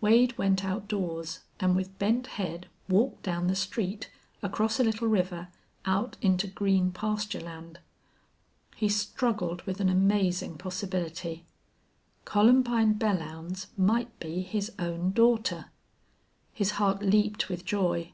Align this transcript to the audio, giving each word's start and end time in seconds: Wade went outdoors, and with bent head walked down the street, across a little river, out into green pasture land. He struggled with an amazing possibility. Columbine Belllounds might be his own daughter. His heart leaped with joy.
Wade 0.00 0.38
went 0.38 0.64
outdoors, 0.64 1.40
and 1.60 1.76
with 1.76 1.98
bent 1.98 2.28
head 2.28 2.66
walked 2.88 3.22
down 3.22 3.46
the 3.46 3.54
street, 3.54 4.10
across 4.42 4.80
a 4.80 4.84
little 4.84 5.06
river, 5.06 5.48
out 5.84 6.16
into 6.22 6.46
green 6.46 6.90
pasture 6.90 7.40
land. 7.42 7.80
He 8.74 8.88
struggled 8.88 9.60
with 9.64 9.78
an 9.80 9.90
amazing 9.90 10.56
possibility. 10.56 11.44
Columbine 12.24 12.94
Belllounds 12.94 13.66
might 13.76 14.18
be 14.18 14.40
his 14.40 14.72
own 14.78 15.12
daughter. 15.12 15.66
His 16.54 16.70
heart 16.80 17.02
leaped 17.02 17.50
with 17.50 17.66
joy. 17.66 18.12